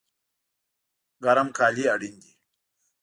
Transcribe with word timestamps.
ګرم 1.23 1.47
کالی 1.57 1.85
اړین 1.93 2.15
دي 2.21 2.31